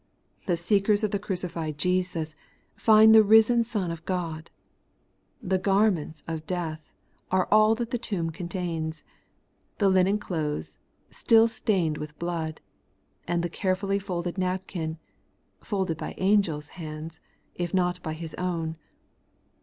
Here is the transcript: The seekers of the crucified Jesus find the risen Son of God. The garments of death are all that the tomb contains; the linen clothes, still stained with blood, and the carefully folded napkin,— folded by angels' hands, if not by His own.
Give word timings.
The 0.47 0.57
seekers 0.57 1.03
of 1.03 1.11
the 1.11 1.19
crucified 1.19 1.77
Jesus 1.77 2.33
find 2.75 3.13
the 3.13 3.21
risen 3.23 3.63
Son 3.63 3.91
of 3.91 4.03
God. 4.03 4.49
The 5.43 5.59
garments 5.59 6.23
of 6.27 6.47
death 6.47 6.91
are 7.29 7.47
all 7.51 7.75
that 7.75 7.91
the 7.91 7.99
tomb 7.99 8.31
contains; 8.31 9.03
the 9.77 9.89
linen 9.89 10.17
clothes, 10.17 10.79
still 11.11 11.47
stained 11.47 11.99
with 11.99 12.17
blood, 12.17 12.61
and 13.27 13.43
the 13.43 13.47
carefully 13.47 13.99
folded 13.99 14.39
napkin,— 14.39 14.97
folded 15.63 15.97
by 15.99 16.15
angels' 16.17 16.69
hands, 16.69 17.19
if 17.53 17.71
not 17.71 18.01
by 18.01 18.13
His 18.13 18.33
own. 18.39 18.77